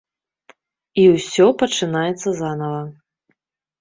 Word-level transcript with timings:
І 1.03 1.03
ўсё 1.15 1.45
пачынаецца 1.65 2.29
занава. 2.43 2.81